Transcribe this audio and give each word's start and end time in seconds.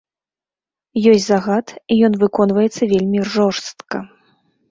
Ёсць 1.11 1.27
загад 1.31 1.67
і 1.95 1.99
ён 2.09 2.13
выконваецца 2.23 2.83
вельмі 2.93 3.19
жорстка. 3.35 3.97